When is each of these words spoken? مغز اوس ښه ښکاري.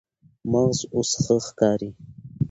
مغز 0.51 0.79
اوس 0.95 1.11
ښه 1.23 1.35
ښکاري. 1.45 1.89